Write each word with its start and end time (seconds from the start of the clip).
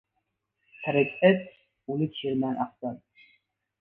•Tirik 0.85 1.11
it 1.29 1.45
o‘lik 1.97 2.17
sherdan 2.21 2.59
afzal. 2.67 2.97